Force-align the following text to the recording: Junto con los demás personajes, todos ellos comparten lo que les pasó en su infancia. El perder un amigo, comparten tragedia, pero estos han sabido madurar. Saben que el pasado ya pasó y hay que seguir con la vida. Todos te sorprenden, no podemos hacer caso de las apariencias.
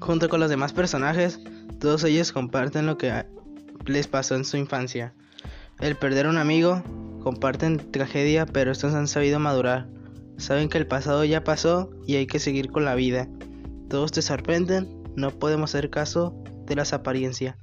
Junto 0.00 0.28
con 0.28 0.40
los 0.40 0.50
demás 0.50 0.72
personajes, 0.72 1.40
todos 1.80 2.04
ellos 2.04 2.32
comparten 2.32 2.86
lo 2.86 2.98
que 2.98 3.26
les 3.86 4.06
pasó 4.06 4.34
en 4.34 4.44
su 4.44 4.56
infancia. 4.56 5.14
El 5.80 5.96
perder 5.96 6.26
un 6.26 6.38
amigo, 6.38 6.82
comparten 7.22 7.90
tragedia, 7.90 8.46
pero 8.46 8.72
estos 8.72 8.94
han 8.94 9.08
sabido 9.08 9.38
madurar. 9.38 9.88
Saben 10.38 10.68
que 10.68 10.78
el 10.78 10.86
pasado 10.86 11.24
ya 11.24 11.44
pasó 11.44 11.90
y 12.06 12.16
hay 12.16 12.26
que 12.26 12.38
seguir 12.38 12.70
con 12.70 12.84
la 12.84 12.94
vida. 12.94 13.28
Todos 13.88 14.12
te 14.12 14.22
sorprenden, 14.22 15.02
no 15.16 15.30
podemos 15.30 15.74
hacer 15.74 15.90
caso 15.90 16.34
de 16.66 16.76
las 16.76 16.92
apariencias. 16.92 17.56